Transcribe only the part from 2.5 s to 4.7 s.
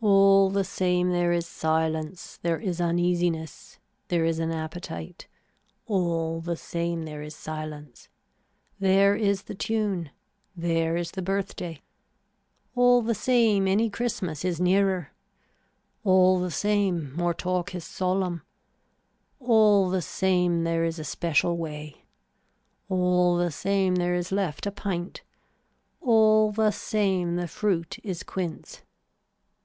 is uneasiness, there is an